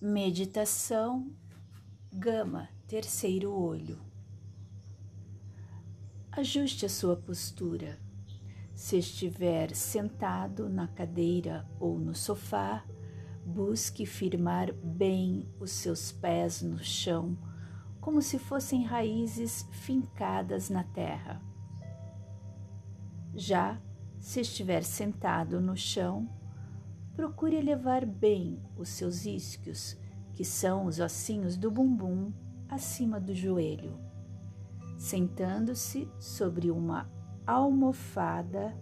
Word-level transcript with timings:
Meditação 0.00 1.28
Gama, 2.12 2.68
terceiro 2.86 3.52
olho. 3.52 3.98
Ajuste 6.30 6.86
a 6.86 6.88
sua 6.88 7.16
postura. 7.16 7.98
Se 8.76 8.96
estiver 8.96 9.74
sentado 9.74 10.68
na 10.68 10.86
cadeira 10.86 11.68
ou 11.80 11.98
no 11.98 12.14
sofá, 12.14 12.84
busque 13.44 14.06
firmar 14.06 14.72
bem 14.72 15.52
os 15.58 15.72
seus 15.72 16.12
pés 16.12 16.62
no 16.62 16.78
chão, 16.78 17.36
como 18.00 18.22
se 18.22 18.38
fossem 18.38 18.84
raízes 18.84 19.66
fincadas 19.72 20.70
na 20.70 20.84
terra. 20.84 21.42
Já 23.34 23.82
se 24.20 24.42
estiver 24.42 24.84
sentado 24.84 25.60
no 25.60 25.76
chão, 25.76 26.37
procure 27.18 27.56
elevar 27.56 28.06
bem 28.06 28.62
os 28.76 28.90
seus 28.90 29.26
isquios, 29.26 29.98
que 30.34 30.44
são 30.44 30.86
os 30.86 31.00
ossinhos 31.00 31.56
do 31.56 31.68
bumbum 31.68 32.32
acima 32.68 33.18
do 33.18 33.34
joelho, 33.34 33.98
sentando-se 34.96 36.08
sobre 36.20 36.70
uma 36.70 37.10
almofada, 37.44 38.72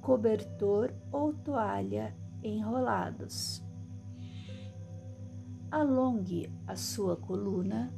cobertor 0.00 0.94
ou 1.10 1.34
toalha 1.34 2.16
enrolados. 2.44 3.60
Alongue 5.72 6.48
a 6.64 6.76
sua 6.76 7.16
coluna 7.16 7.92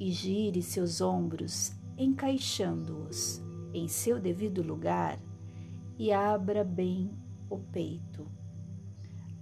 e 0.00 0.10
gire 0.10 0.62
seus 0.62 1.02
ombros, 1.02 1.76
encaixando-os 1.98 3.44
em 3.74 3.86
seu 3.86 4.18
devido 4.18 4.62
lugar 4.62 5.18
e 5.98 6.10
abra 6.10 6.64
bem 6.64 7.25
o 7.48 7.58
peito, 7.58 8.26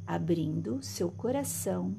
abrindo 0.07 0.83
seu 0.83 1.11
coração 1.11 1.97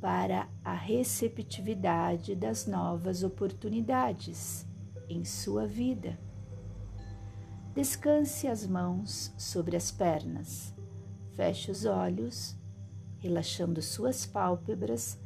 para 0.00 0.48
a 0.64 0.74
receptividade 0.74 2.34
das 2.34 2.66
novas 2.66 3.22
oportunidades 3.22 4.66
em 5.08 5.24
sua 5.24 5.66
vida. 5.66 6.18
Descanse 7.74 8.48
as 8.48 8.66
mãos 8.66 9.32
sobre 9.36 9.76
as 9.76 9.90
pernas, 9.90 10.74
feche 11.34 11.70
os 11.70 11.84
olhos, 11.84 12.56
relaxando 13.18 13.82
suas 13.82 14.24
pálpebras 14.24 15.18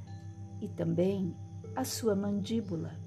e 0.61 0.69
também 0.69 1.37
a 1.75 1.85
sua 1.85 2.15
mandíbula. 2.15 3.00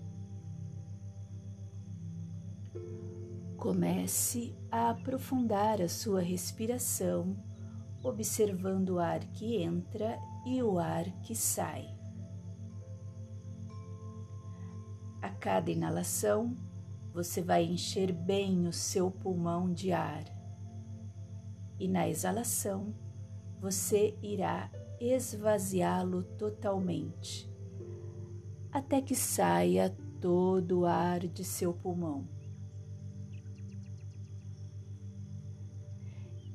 Comece 3.64 4.54
a 4.70 4.90
aprofundar 4.90 5.82
a 5.82 5.88
sua 5.88 6.20
respiração, 6.20 7.34
observando 8.04 8.96
o 8.96 9.00
ar 9.00 9.22
que 9.22 9.56
entra 9.56 10.20
e 10.46 10.62
o 10.62 10.78
ar 10.78 11.06
que 11.22 11.34
sai. 11.34 11.88
A 15.22 15.30
cada 15.30 15.72
inalação, 15.72 16.58
você 17.14 17.42
vai 17.42 17.64
encher 17.64 18.12
bem 18.12 18.68
o 18.68 18.74
seu 18.74 19.10
pulmão 19.10 19.72
de 19.72 19.94
ar. 19.94 20.26
E 21.80 21.88
na 21.88 22.06
exalação, 22.06 22.94
você 23.62 24.14
irá 24.22 24.70
esvaziá-lo 25.00 26.22
totalmente, 26.38 27.50
até 28.74 29.02
que 29.02 29.16
saia 29.16 29.90
todo 30.20 30.82
o 30.82 30.86
ar 30.86 31.22
de 31.22 31.46
seu 31.46 31.74
pulmão. 31.74 32.43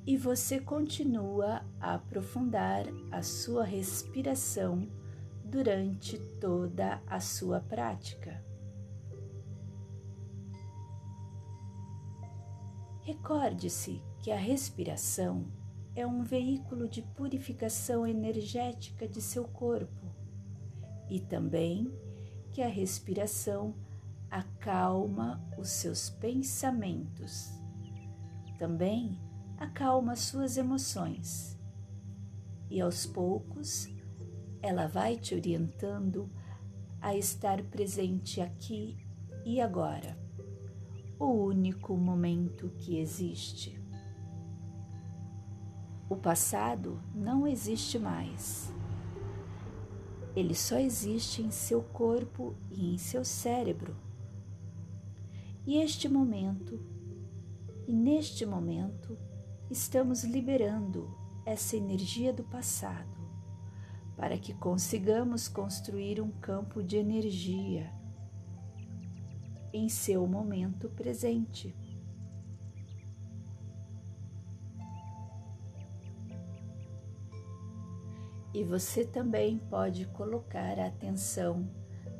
E 0.09 0.17
você 0.17 0.59
continua 0.59 1.63
a 1.79 1.97
aprofundar 1.97 2.87
a 3.13 3.21
sua 3.21 3.63
respiração 3.63 4.89
durante 5.45 6.19
toda 6.41 7.03
a 7.07 7.21
sua 7.21 7.61
prática. 7.61 8.43
Recorde-se 13.03 14.03
que 14.23 14.31
a 14.31 14.37
respiração 14.39 15.45
é 15.95 16.07
um 16.07 16.23
veículo 16.23 16.89
de 16.89 17.03
purificação 17.03 18.07
energética 18.07 19.07
de 19.07 19.21
seu 19.21 19.45
corpo 19.45 20.07
e 21.11 21.21
também 21.21 21.93
que 22.51 22.63
a 22.63 22.69
respiração 22.69 23.75
acalma 24.31 25.47
os 25.59 25.69
seus 25.69 26.09
pensamentos. 26.09 27.51
Também 28.59 29.28
acalma 29.59 30.15
suas 30.15 30.57
emoções 30.57 31.59
e 32.71 32.81
aos 32.81 33.07
poucos 33.07 33.89
ela 34.63 34.87
vai 34.87 35.17
te 35.17 35.35
orientando 35.35 36.31
a 37.01 37.17
estar 37.17 37.63
presente 37.65 38.41
aqui 38.41 38.97
e 39.45 39.61
agora, 39.61 40.19
o 41.19 41.27
único 41.27 41.97
momento 41.97 42.71
que 42.77 42.99
existe. 42.99 43.81
O 46.09 46.17
passado 46.17 47.01
não 47.15 47.47
existe 47.47 47.99
mais. 47.99 48.73
Ele 50.35 50.55
só 50.55 50.79
existe 50.79 51.43
em 51.43 51.51
seu 51.51 51.83
corpo 51.83 52.57
e 52.71 52.95
em 52.95 52.99
seu 52.99 53.25
cérebro. 53.25 53.97
E 55.67 55.77
este 55.79 56.09
momento, 56.09 56.81
e 57.87 57.93
neste 57.93 58.45
momento, 58.47 59.19
estamos 59.71 60.25
liberando 60.25 61.15
essa 61.45 61.77
energia 61.77 62.33
do 62.33 62.43
passado 62.43 63.19
para 64.17 64.39
que 64.39 64.55
consigamos 64.55 65.47
construir 65.47 66.21
um 66.21 66.31
campo 66.31 66.83
de 66.83 66.97
energia 66.97 67.93
em 69.73 69.89
seu 69.89 70.27
momento 70.27 70.89
presente. 70.89 71.77
E 78.55 78.65
você 78.65 79.05
também 79.05 79.59
pode 79.59 80.07
colocar 80.07 80.79
a 80.81 80.87
atenção 80.87 81.69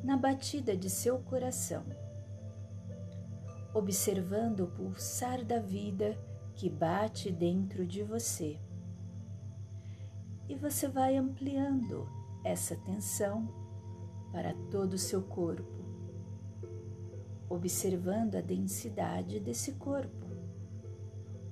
na 0.03 0.15
batida 0.15 0.77
de 0.77 0.89
seu 0.89 1.19
coração, 1.19 1.83
observando 3.73 4.61
o 4.61 4.67
pulsar 4.67 5.43
da 5.43 5.59
vida 5.59 6.17
que 6.59 6.69
bate 6.69 7.31
dentro 7.31 7.85
de 7.85 8.03
você. 8.03 8.59
E 10.49 10.55
você 10.55 10.89
vai 10.89 11.15
ampliando 11.15 12.05
essa 12.43 12.75
tensão 12.75 13.47
para 14.33 14.53
todo 14.69 14.95
o 14.95 14.97
seu 14.97 15.21
corpo, 15.21 15.85
observando 17.47 18.35
a 18.35 18.41
densidade 18.41 19.39
desse 19.39 19.75
corpo, 19.75 20.27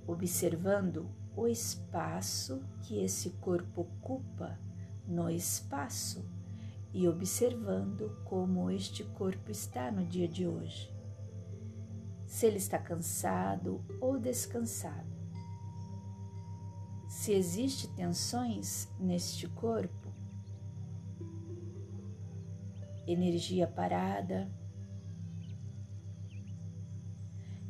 observando 0.05 1.09
o 1.37 1.47
espaço 1.47 2.61
que 2.81 3.01
esse 3.01 3.29
corpo 3.39 3.83
ocupa 3.83 4.59
no 5.07 5.29
espaço 5.29 6.29
e 6.93 7.07
observando 7.07 8.13
como 8.25 8.69
este 8.69 9.05
corpo 9.05 9.51
está 9.51 9.89
no 9.89 10.05
dia 10.05 10.27
de 10.27 10.45
hoje 10.45 10.96
se 12.27 12.45
ele 12.45 12.57
está 12.57 12.77
cansado 12.77 13.83
ou 14.01 14.19
descansado. 14.19 15.07
Se 17.07 17.31
existe 17.31 17.87
tensões 17.87 18.89
neste 18.99 19.47
corpo, 19.47 20.13
energia 23.07 23.65
parada. 23.65 24.51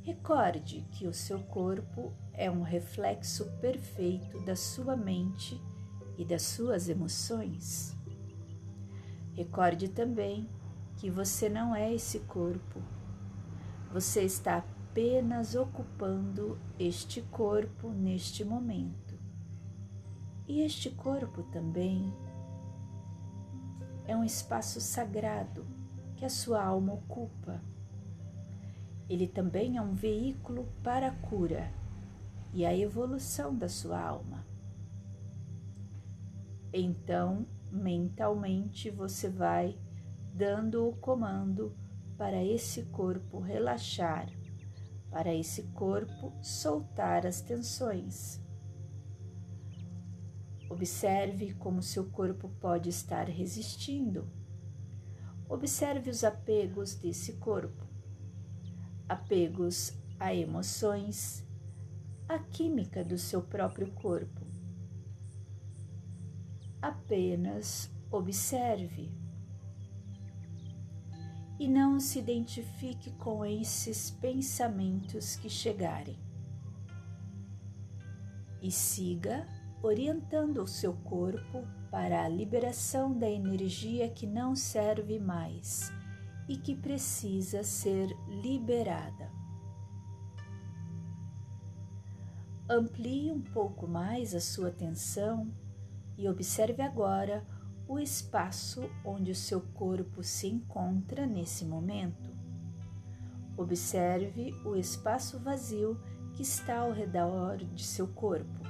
Recorde 0.01 0.87
que 0.91 1.05
o 1.05 1.13
seu 1.13 1.39
corpo 1.43 2.11
é 2.33 2.49
um 2.49 2.63
reflexo 2.63 3.45
perfeito 3.61 4.39
da 4.41 4.55
sua 4.55 4.97
mente 4.97 5.61
e 6.17 6.25
das 6.25 6.41
suas 6.41 6.89
emoções. 6.89 7.95
Recorde 9.35 9.89
também 9.89 10.49
que 10.95 11.11
você 11.11 11.47
não 11.47 11.75
é 11.75 11.93
esse 11.93 12.21
corpo 12.21 12.81
você 13.91 14.23
está 14.23 14.57
apenas 14.57 15.55
ocupando 15.55 16.59
este 16.79 17.21
corpo 17.21 17.89
neste 17.89 18.43
momento. 18.43 19.17
E 20.47 20.61
este 20.61 20.89
corpo 20.89 21.43
também 21.43 22.13
é 24.05 24.15
um 24.15 24.23
espaço 24.23 24.79
sagrado 24.79 25.65
que 26.15 26.25
a 26.25 26.29
sua 26.29 26.63
alma 26.63 26.93
ocupa. 26.93 27.61
Ele 29.09 29.27
também 29.27 29.77
é 29.77 29.81
um 29.81 29.93
veículo 29.93 30.67
para 30.83 31.09
a 31.09 31.15
cura 31.15 31.71
e 32.53 32.65
a 32.65 32.75
evolução 32.75 33.55
da 33.55 33.69
sua 33.69 34.01
alma. 34.01 34.45
Então, 36.73 37.45
mentalmente, 37.71 38.89
você 38.89 39.29
vai 39.29 39.77
dando 40.33 40.87
o 40.87 40.95
comando 40.95 41.73
para 42.17 42.43
esse 42.43 42.83
corpo 42.85 43.39
relaxar, 43.39 44.27
para 45.11 45.33
esse 45.33 45.63
corpo 45.73 46.33
soltar 46.41 47.25
as 47.25 47.41
tensões. 47.41 48.41
Observe 50.69 51.53
como 51.53 51.81
seu 51.81 52.09
corpo 52.09 52.49
pode 52.59 52.89
estar 52.89 53.29
resistindo. 53.29 54.27
Observe 55.47 56.09
os 56.09 56.23
apegos 56.23 56.95
desse 56.95 57.33
corpo, 57.33 57.87
apegos 59.07 59.93
a 60.19 60.33
emoções, 60.33 61.45
a 62.27 62.37
química 62.37 63.03
do 63.03 63.17
seu 63.17 63.41
próprio 63.41 63.91
corpo. 63.93 64.45
Apenas 66.81 67.89
observe 68.11 69.09
e 71.59 71.67
não 71.67 71.99
se 71.99 72.19
identifique 72.19 73.11
com 73.13 73.45
esses 73.45 74.11
pensamentos 74.11 75.35
que 75.35 75.49
chegarem. 75.49 76.17
E 78.61 78.71
siga 78.71 79.47
orientando 79.81 80.61
o 80.61 80.67
seu 80.67 80.93
corpo 80.93 81.67
para 81.89 82.23
a 82.23 82.29
liberação 82.29 83.17
da 83.17 83.29
energia 83.29 84.09
que 84.09 84.27
não 84.27 84.55
serve 84.55 85.19
mais 85.19 85.91
e 86.47 86.57
que 86.57 86.75
precisa 86.75 87.63
ser 87.63 88.09
liberada. 88.27 89.31
Amplie 92.69 93.31
um 93.31 93.41
pouco 93.41 93.87
mais 93.87 94.35
a 94.35 94.41
sua 94.41 94.69
atenção 94.69 95.49
e 96.17 96.27
observe 96.27 96.81
agora 96.81 97.45
o 97.87 97.97
espaço 97.97 98.89
onde 99.03 99.31
o 99.31 99.35
seu 99.35 99.61
corpo 99.61 100.21
se 100.21 100.47
encontra 100.47 101.25
nesse 101.25 101.63
momento. 101.63 102.35
Observe 103.55 104.53
o 104.65 104.75
espaço 104.75 105.39
vazio 105.39 105.99
que 106.33 106.41
está 106.41 106.79
ao 106.79 106.91
redor 106.91 107.57
de 107.57 107.83
seu 107.83 108.07
corpo. 108.07 108.61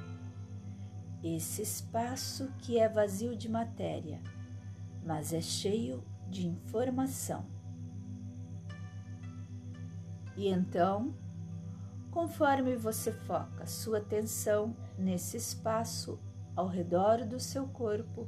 Esse 1.24 1.64
espaço 1.64 2.54
que 2.60 2.78
é 2.80 2.88
vazio 2.88 3.36
de 3.36 3.50
matéria, 3.50 4.22
mas 5.04 5.34
é 5.34 5.42
cheio 5.42 6.04
de 6.30 6.48
informação. 6.48 7.46
E 10.36 10.48
então, 10.48 11.16
conforme 12.12 12.76
você 12.76 13.12
foca 13.12 13.66
sua 13.66 13.98
atenção 13.98 14.76
nesse 14.96 15.38
espaço 15.38 16.20
ao 16.56 16.68
redor 16.68 17.26
do 17.26 17.40
seu 17.40 17.68
corpo, 17.68 18.28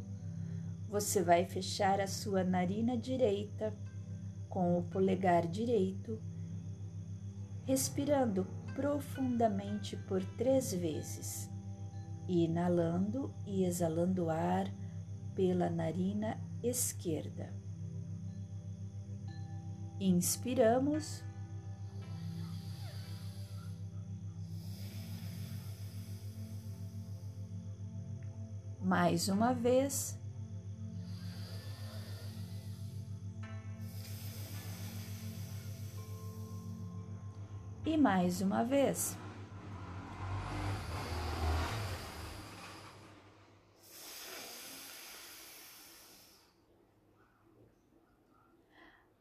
você 0.90 1.22
vai 1.22 1.46
fechar 1.46 2.02
a 2.02 2.08
sua 2.08 2.44
narina 2.44 2.98
direita 2.98 3.78
com 4.50 4.80
o 4.80 4.84
polegar 4.84 5.46
direito, 5.46 6.20
respirando 7.64 8.48
profundamente 8.74 9.96
por 9.96 10.26
três 10.36 10.74
vezes, 10.74 11.48
inalando 12.28 13.32
e 13.46 13.64
exalando 13.64 14.32
ar 14.32 14.66
pela 15.36 15.70
narina 15.70 16.40
esquerda. 16.64 17.54
Inspiramos. 20.00 21.24
Mais 28.82 29.28
uma 29.28 29.54
vez. 29.54 30.19
E 37.90 37.98
mais 37.98 38.40
uma 38.40 38.64
vez. 38.64 39.18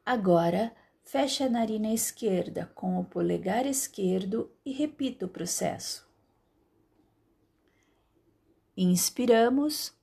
Agora, 0.05 0.76
feche 1.03 1.43
a 1.43 1.49
narina 1.49 1.94
esquerda 1.94 2.70
com 2.75 3.00
o 3.00 3.05
polegar 3.06 3.65
esquerdo 3.65 4.53
e 4.62 4.70
repita 4.70 5.25
o 5.25 5.31
processo. 5.31 6.06
Inspiramos. 8.76 9.97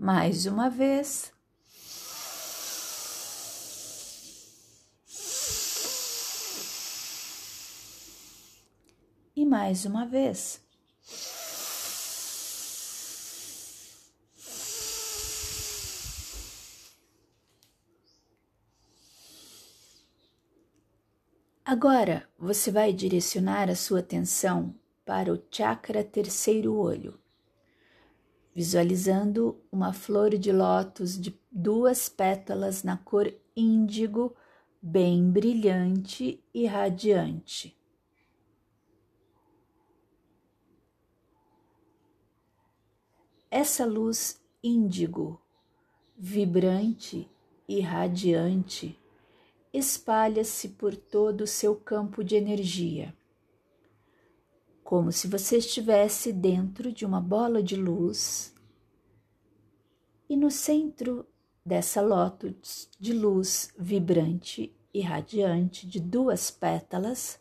Mais 0.00 0.46
uma 0.46 0.70
vez. 0.70 1.32
E 9.34 9.44
mais 9.44 9.84
uma 9.84 10.06
vez. 10.06 10.60
Agora 21.64 22.28
você 22.38 22.70
vai 22.70 22.92
direcionar 22.92 23.68
a 23.68 23.74
sua 23.74 23.98
atenção 23.98 24.72
para 25.04 25.32
o 25.32 25.42
chakra 25.50 26.04
terceiro 26.04 26.76
olho, 26.76 27.18
visualizando 28.58 29.56
uma 29.70 29.92
flor 29.92 30.36
de 30.36 30.50
lótus 30.50 31.16
de 31.16 31.32
duas 31.48 32.08
pétalas 32.08 32.82
na 32.82 32.96
cor 32.96 33.32
índigo, 33.54 34.34
bem 34.82 35.30
brilhante 35.30 36.42
e 36.52 36.66
radiante. 36.66 37.78
Essa 43.48 43.86
luz 43.86 44.42
índigo, 44.60 45.40
vibrante 46.16 47.30
e 47.68 47.78
radiante, 47.80 48.98
espalha-se 49.72 50.70
por 50.70 50.96
todo 50.96 51.42
o 51.42 51.46
seu 51.46 51.76
campo 51.76 52.24
de 52.24 52.34
energia, 52.34 53.14
como 54.88 55.12
se 55.12 55.28
você 55.28 55.58
estivesse 55.58 56.32
dentro 56.32 56.90
de 56.90 57.04
uma 57.04 57.20
bola 57.20 57.62
de 57.62 57.76
luz 57.76 58.54
e 60.26 60.34
no 60.34 60.50
centro 60.50 61.26
dessa 61.62 62.00
lótus 62.00 62.88
de 62.98 63.12
luz 63.12 63.70
vibrante 63.78 64.74
e 64.94 65.02
radiante 65.02 65.86
de 65.86 66.00
duas 66.00 66.50
pétalas, 66.50 67.38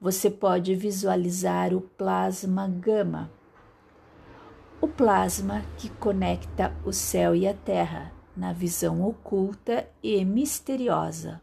você 0.00 0.28
pode 0.28 0.74
visualizar 0.74 1.72
o 1.72 1.80
plasma 1.80 2.66
gama, 2.66 3.30
o 4.80 4.88
plasma 4.88 5.64
que 5.78 5.88
conecta 5.88 6.76
o 6.84 6.92
céu 6.92 7.32
e 7.32 7.46
a 7.46 7.54
terra 7.54 8.12
na 8.36 8.52
visão 8.52 9.06
oculta 9.06 9.88
e 10.02 10.24
misteriosa, 10.24 11.40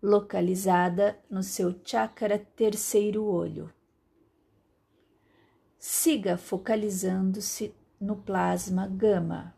localizada 0.00 1.18
no 1.28 1.42
seu 1.42 1.74
chakra 1.84 2.38
terceiro 2.38 3.24
olho. 3.24 3.68
Siga 5.86 6.38
focalizando-se 6.38 7.74
no 8.00 8.16
plasma 8.16 8.86
gama, 8.86 9.54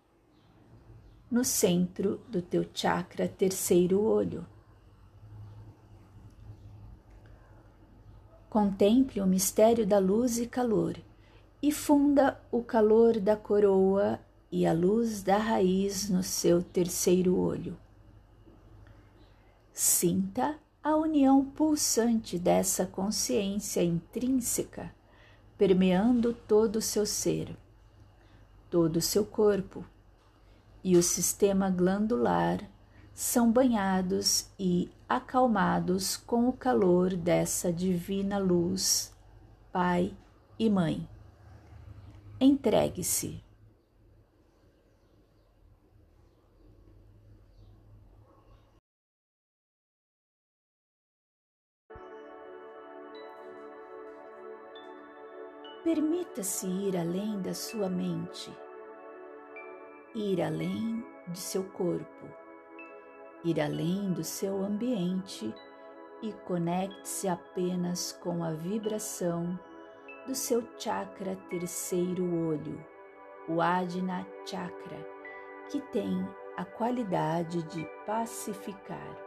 no 1.30 1.44
centro 1.44 2.20
do 2.28 2.42
teu 2.42 2.68
chakra 2.74 3.28
terceiro 3.28 4.02
olho. 4.02 4.44
Contemple 8.50 9.20
o 9.20 9.26
mistério 9.26 9.86
da 9.86 10.00
luz 10.00 10.40
e 10.40 10.48
calor 10.48 10.98
e 11.62 11.70
funda 11.70 12.40
o 12.50 12.60
calor 12.60 13.20
da 13.20 13.36
coroa 13.36 14.18
e 14.50 14.66
a 14.66 14.72
luz 14.72 15.22
da 15.22 15.38
raiz 15.38 16.10
no 16.10 16.24
seu 16.24 16.60
terceiro 16.60 17.38
olho. 17.38 17.78
Sinta 19.72 20.58
a 20.82 20.96
união 20.96 21.44
pulsante 21.44 22.36
dessa 22.36 22.84
consciência 22.84 23.80
intrínseca 23.80 24.95
permeando 25.56 26.32
todo 26.32 26.76
o 26.76 26.82
seu 26.82 27.06
ser, 27.06 27.56
todo 28.70 28.96
o 28.96 29.02
seu 29.02 29.24
corpo, 29.24 29.84
e 30.82 30.96
o 30.96 31.02
sistema 31.02 31.70
glandular 31.70 32.60
são 33.14 33.50
banhados 33.50 34.48
e 34.58 34.90
acalmados 35.08 36.16
com 36.16 36.48
o 36.48 36.52
calor 36.52 37.16
dessa 37.16 37.72
divina 37.72 38.38
luz, 38.38 39.12
Pai 39.72 40.14
e 40.58 40.68
Mãe. 40.68 41.08
Entregue-se. 42.38 43.45
Permita-se 55.86 56.66
ir 56.66 56.96
além 56.96 57.40
da 57.40 57.54
sua 57.54 57.88
mente, 57.88 58.52
ir 60.16 60.42
além 60.42 61.06
de 61.28 61.38
seu 61.38 61.62
corpo, 61.62 62.26
ir 63.44 63.60
além 63.60 64.12
do 64.12 64.24
seu 64.24 64.64
ambiente 64.64 65.54
e 66.20 66.32
conecte-se 66.44 67.28
apenas 67.28 68.10
com 68.10 68.42
a 68.42 68.50
vibração 68.50 69.56
do 70.26 70.34
seu 70.34 70.66
chakra 70.76 71.36
terceiro 71.48 72.48
olho, 72.48 72.84
o 73.48 73.62
Adina 73.62 74.26
Chakra, 74.44 74.98
que 75.70 75.80
tem 75.92 76.28
a 76.56 76.64
qualidade 76.64 77.62
de 77.62 77.84
pacificar. 78.04 79.25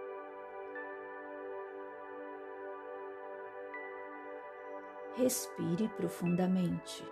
Respire 5.20 5.90
profundamente. 5.98 7.06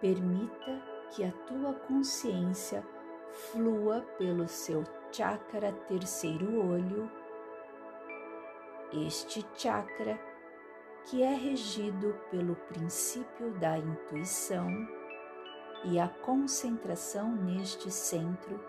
Permita 0.00 0.80
que 1.10 1.24
a 1.24 1.32
tua 1.32 1.74
consciência 1.74 2.86
flua 3.32 4.02
pelo 4.16 4.46
seu 4.46 4.84
chakra 5.10 5.72
terceiro 5.88 6.64
olho. 6.64 7.10
Este 8.92 9.44
chakra 9.56 10.16
que 11.06 11.20
é 11.20 11.34
regido 11.34 12.14
pelo 12.30 12.54
princípio 12.54 13.50
da 13.58 13.76
intuição 13.76 14.68
e 15.82 15.98
a 15.98 16.06
concentração 16.06 17.34
neste 17.34 17.90
centro 17.90 18.64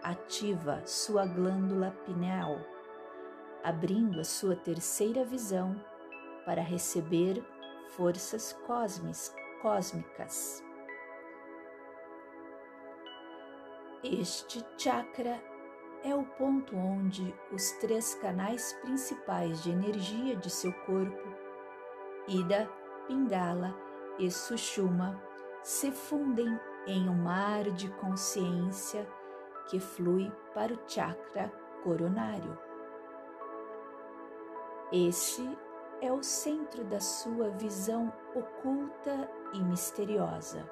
ativa 0.00 0.80
sua 0.86 1.26
glândula 1.26 1.90
pineal, 2.06 2.60
abrindo 3.64 4.20
a 4.20 4.24
sua 4.24 4.54
terceira 4.54 5.24
visão 5.24 5.74
para 6.46 6.62
receber 6.62 7.44
forças 7.96 8.56
cósmicas. 9.60 10.64
Este 14.04 14.64
chakra 14.78 15.42
é 16.04 16.14
o 16.14 16.24
ponto 16.24 16.76
onde 16.76 17.34
os 17.50 17.72
três 17.72 18.14
canais 18.14 18.72
principais 18.82 19.62
de 19.64 19.70
energia 19.72 20.36
de 20.36 20.48
seu 20.48 20.72
corpo, 20.72 21.34
Ida, 22.28 22.70
Pingala 23.08 23.74
e 24.18 24.30
Sushuma, 24.30 25.20
se 25.64 25.90
fundem 25.90 26.58
em 26.86 27.08
um 27.08 27.14
mar 27.14 27.64
de 27.72 27.88
consciência 27.94 29.08
que 29.68 29.80
flui 29.80 30.30
para 30.54 30.72
o 30.72 30.78
chakra 30.86 31.52
coronário. 31.82 32.56
Esse 34.92 35.42
é 36.00 36.12
o 36.12 36.22
centro 36.22 36.84
da 36.84 37.00
sua 37.00 37.50
visão 37.50 38.12
oculta 38.34 39.30
e 39.52 39.60
misteriosa. 39.60 40.68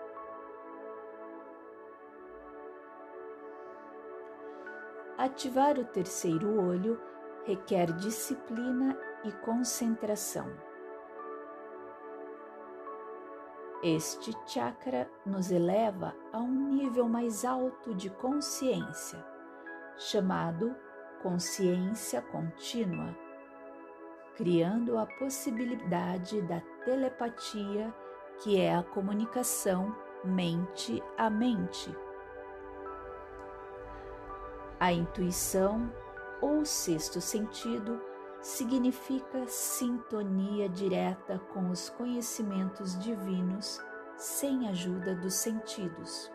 Ativar 5.16 5.78
o 5.78 5.84
terceiro 5.84 6.60
olho 6.60 7.00
requer 7.44 7.92
disciplina 7.92 8.98
e 9.24 9.32
concentração. 9.32 10.50
Este 13.82 14.32
chakra 14.46 15.10
nos 15.24 15.50
eleva 15.50 16.14
a 16.32 16.38
um 16.38 16.70
nível 16.70 17.08
mais 17.08 17.44
alto 17.44 17.94
de 17.94 18.10
consciência, 18.10 19.24
chamado 19.96 20.74
consciência 21.22 22.20
contínua, 22.22 23.14
criando 24.36 24.98
a 24.98 25.06
possibilidade 25.06 26.42
da 26.42 26.60
telepatia, 26.84 27.94
que 28.42 28.60
é 28.60 28.74
a 28.74 28.82
comunicação 28.82 29.94
mente 30.24 31.02
a 31.16 31.28
mente. 31.28 31.94
A 34.80 34.92
intuição 34.92 35.92
ou 36.40 36.64
sexto 36.64 37.20
sentido 37.20 38.00
significa 38.40 39.46
sintonia 39.46 40.68
direta 40.68 41.38
com 41.52 41.70
os 41.70 41.88
conhecimentos 41.90 42.98
divinos 42.98 43.80
sem 44.16 44.68
ajuda 44.68 45.14
dos 45.14 45.34
sentidos. 45.34 46.30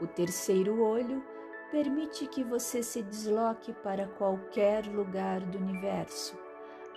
O 0.00 0.06
terceiro 0.06 0.82
olho 0.82 1.24
permite 1.72 2.26
que 2.26 2.44
você 2.44 2.82
se 2.82 3.02
desloque 3.02 3.72
para 3.72 4.06
qualquer 4.06 4.86
lugar 4.86 5.40
do 5.40 5.56
universo 5.56 6.38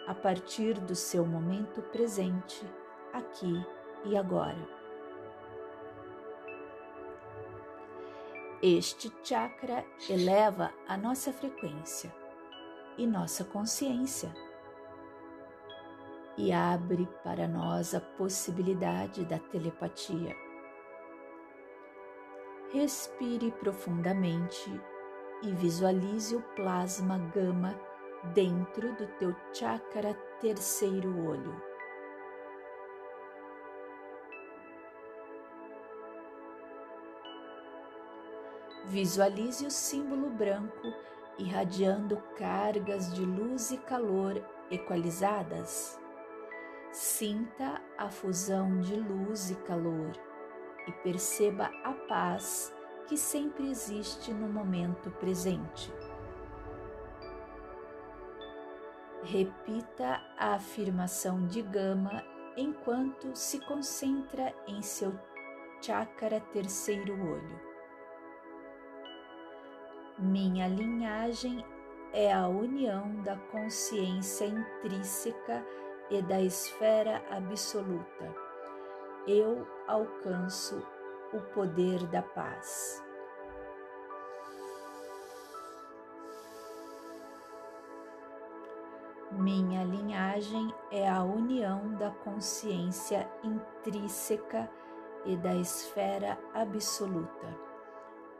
a 0.05 0.13
partir 0.13 0.79
do 0.81 0.93
seu 0.93 1.25
momento 1.25 1.81
presente, 1.81 2.61
aqui 3.13 3.65
e 4.03 4.17
agora. 4.17 4.67
Este 8.61 9.11
chakra 9.23 9.85
eleva 10.09 10.71
a 10.87 10.97
nossa 10.97 11.31
frequência 11.31 12.13
e 12.97 13.07
nossa 13.07 13.45
consciência 13.45 14.33
e 16.37 16.51
abre 16.51 17.07
para 17.23 17.47
nós 17.47 17.95
a 17.95 18.01
possibilidade 18.01 19.23
da 19.23 19.39
telepatia. 19.39 20.35
Respire 22.71 23.51
profundamente 23.51 24.69
e 25.41 25.51
visualize 25.53 26.35
o 26.35 26.41
plasma 26.55 27.17
gama 27.17 27.79
dentro 28.33 28.93
do 28.95 29.07
teu 29.17 29.35
chakra 29.53 30.13
terceiro 30.41 31.25
olho. 31.25 31.61
Visualize 38.85 39.65
o 39.65 39.71
símbolo 39.71 40.29
branco 40.29 40.93
irradiando 41.37 42.17
cargas 42.37 43.13
de 43.13 43.25
luz 43.25 43.71
e 43.71 43.77
calor 43.77 44.43
equalizadas. 44.71 45.99
Sinta 46.91 47.81
a 47.97 48.09
fusão 48.09 48.79
de 48.79 48.95
luz 48.95 49.49
e 49.49 49.55
calor 49.55 50.11
e 50.87 50.91
perceba 50.91 51.71
a 51.83 51.93
paz 52.07 52.73
que 53.07 53.17
sempre 53.17 53.69
existe 53.69 54.33
no 54.33 54.47
momento 54.47 55.11
presente. 55.11 55.91
Repita 59.23 60.21
a 60.37 60.53
afirmação 60.53 61.47
de 61.47 61.61
Gama 61.61 62.23
enquanto 62.55 63.35
se 63.35 63.59
concentra 63.65 64.53
em 64.67 64.81
seu 64.81 65.17
chakra 65.81 66.39
terceiro 66.51 67.13
olho. 67.13 67.59
Minha 70.17 70.67
linhagem 70.67 71.65
é 72.13 72.31
a 72.31 72.47
união 72.47 73.21
da 73.23 73.35
consciência 73.35 74.45
intrínseca 74.45 75.65
e 76.09 76.21
da 76.21 76.41
esfera 76.41 77.21
absoluta. 77.29 78.44
Eu 79.27 79.67
alcanço 79.87 80.85
o 81.33 81.41
poder 81.51 82.05
da 82.07 82.21
paz. 82.21 83.03
Minha 89.31 89.83
linhagem 89.83 90.71
é 90.91 91.09
a 91.09 91.23
união 91.23 91.95
da 91.95 92.11
consciência 92.11 93.27
intrínseca 93.43 94.69
e 95.25 95.35
da 95.35 95.55
esfera 95.55 96.37
absoluta. 96.53 97.47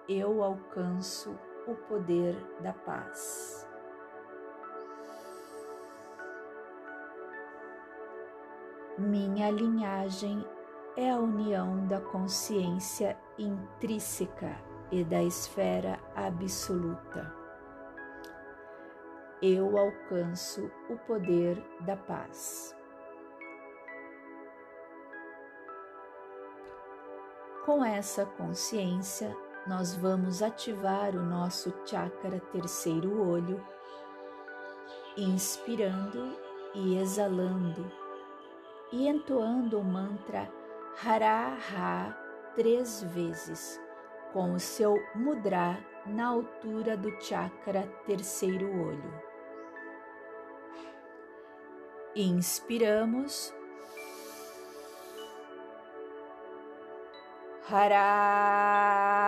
Eu 0.07 0.43
alcanço 0.43 1.35
o 1.65 1.73
poder 1.73 2.35
da 2.61 2.73
paz. 2.73 3.67
Minha 8.99 9.49
linhagem 9.49 10.45
é 10.97 11.11
a 11.11 11.17
união 11.17 11.85
da 11.87 11.99
consciência 11.99 13.17
intrínseca 13.37 14.57
e 14.91 15.03
da 15.03 15.21
esfera 15.21 15.99
absoluta. 16.15 17.33
Eu 19.41 19.77
alcanço 19.77 20.71
o 20.89 20.97
poder 20.99 21.61
da 21.81 21.97
paz. 21.97 22.73
Com 27.65 27.83
essa 27.83 28.25
consciência, 28.25 29.35
nós 29.67 29.95
vamos 29.95 30.41
ativar 30.41 31.13
o 31.15 31.21
nosso 31.21 31.73
chakra 31.85 32.39
terceiro 32.51 33.21
olho, 33.27 33.61
inspirando 35.17 36.37
e 36.73 36.97
exalando 36.97 37.91
e 38.91 39.07
entoando 39.07 39.79
o 39.79 39.83
mantra 39.83 40.49
Hara-Ha 41.03 42.15
três 42.55 43.03
vezes, 43.03 43.81
com 44.31 44.53
o 44.53 44.59
seu 44.59 44.95
mudra 45.13 45.77
na 46.05 46.27
altura 46.27 46.95
do 46.95 47.11
chakra 47.21 47.83
terceiro 48.05 48.67
olho. 48.81 49.13
Inspiramos 52.15 53.53
Hara 57.69 59.25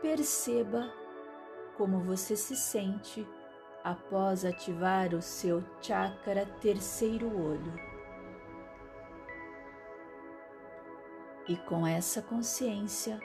Perceba 0.00 0.90
como 1.76 2.00
você 2.00 2.34
se 2.34 2.56
sente 2.56 3.26
após 3.84 4.42
ativar 4.42 5.14
o 5.14 5.20
seu 5.20 5.62
chakra 5.82 6.46
terceiro 6.62 7.26
olho. 7.26 7.95
E 11.48 11.56
com 11.56 11.86
essa 11.86 12.20
consciência, 12.20 13.20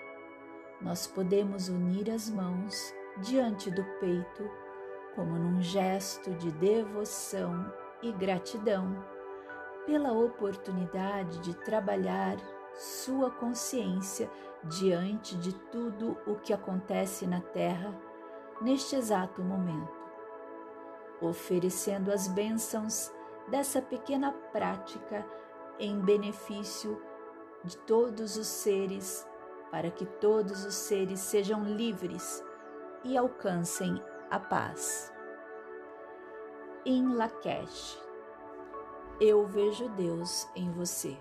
nós 0.80 1.08
podemos 1.08 1.70
unir 1.70 2.12
as 2.12 2.30
mãos 2.30 2.94
diante 3.18 3.72
do 3.72 3.84
peito, 4.00 4.50
como 5.16 5.38
num 5.38 5.62
gesto 5.62 6.32
de 6.36 6.51
devoção 6.51 7.72
e 8.01 8.12
gratidão 8.12 9.04
pela 9.86 10.12
oportunidade 10.12 11.40
de 11.40 11.56
trabalhar 11.56 12.38
sua 12.75 13.32
consciência 13.32 14.30
diante 14.63 15.36
de 15.38 15.54
tudo 15.54 16.18
o 16.28 16.36
que 16.36 16.54
acontece 16.54 17.25
na 17.25 17.42
Terra 17.42 17.94
neste 18.62 18.96
exato 18.96 19.42
momento, 19.42 19.92
oferecendo 21.20 22.12
as 22.12 22.28
bênçãos 22.28 23.12
dessa 23.50 23.82
pequena 23.82 24.32
prática 24.51 25.25
em 25.80 26.00
benefício 26.00 27.01
de 27.63 27.77
todos 27.77 28.38
os 28.38 28.48
seres, 28.48 29.27
para 29.70 29.89
que 29.91 30.06
todos 30.06 30.65
os 30.65 30.75
seres 30.75 31.20
sejam 31.20 31.63
livres 31.63 32.44
e 33.03 33.18
alcancem 33.18 34.01
a 34.30 34.39
paz. 34.39 35.12
Em 36.86 37.13
Lakesh, 37.13 38.01
eu 39.20 39.46
vejo 39.46 39.88
Deus 39.89 40.48
em 40.56 40.72
você. 40.72 41.18